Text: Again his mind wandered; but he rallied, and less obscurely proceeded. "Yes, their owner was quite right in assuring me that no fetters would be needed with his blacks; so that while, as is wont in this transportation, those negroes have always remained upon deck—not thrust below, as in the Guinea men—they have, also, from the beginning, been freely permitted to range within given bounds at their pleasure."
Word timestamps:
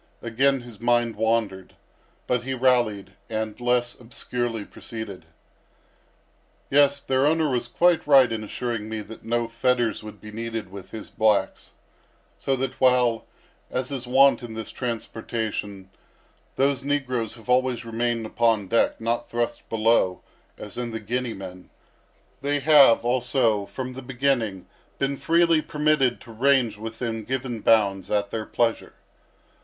Again 0.23 0.61
his 0.61 0.79
mind 0.79 1.15
wandered; 1.15 1.75
but 2.25 2.41
he 2.41 2.55
rallied, 2.55 3.13
and 3.29 3.61
less 3.61 3.93
obscurely 3.99 4.65
proceeded. 4.65 5.27
"Yes, 6.71 6.99
their 7.01 7.27
owner 7.27 7.47
was 7.47 7.67
quite 7.67 8.07
right 8.07 8.31
in 8.31 8.43
assuring 8.43 8.89
me 8.89 9.01
that 9.01 9.23
no 9.23 9.47
fetters 9.47 10.01
would 10.01 10.19
be 10.19 10.31
needed 10.31 10.71
with 10.71 10.89
his 10.89 11.11
blacks; 11.11 11.73
so 12.39 12.55
that 12.55 12.81
while, 12.81 13.27
as 13.69 13.91
is 13.91 14.07
wont 14.07 14.41
in 14.41 14.55
this 14.55 14.71
transportation, 14.71 15.91
those 16.55 16.83
negroes 16.83 17.35
have 17.35 17.47
always 17.47 17.85
remained 17.85 18.25
upon 18.25 18.67
deck—not 18.67 19.29
thrust 19.29 19.69
below, 19.69 20.23
as 20.57 20.79
in 20.79 20.89
the 20.89 20.99
Guinea 20.99 21.35
men—they 21.35 22.59
have, 22.61 23.05
also, 23.05 23.67
from 23.67 23.93
the 23.93 24.01
beginning, 24.01 24.65
been 24.97 25.15
freely 25.15 25.61
permitted 25.61 26.19
to 26.21 26.31
range 26.31 26.75
within 26.75 27.23
given 27.23 27.59
bounds 27.59 28.09
at 28.09 28.31
their 28.31 28.47
pleasure." 28.47 28.93